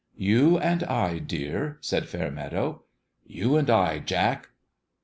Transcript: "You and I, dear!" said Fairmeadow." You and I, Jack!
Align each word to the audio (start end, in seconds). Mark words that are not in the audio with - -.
"You 0.31 0.57
and 0.57 0.83
I, 0.85 1.19
dear!" 1.19 1.77
said 1.81 2.09
Fairmeadow." 2.09 2.85
You 3.37 3.55
and 3.55 3.69
I, 3.69 3.99
Jack! 3.99 4.49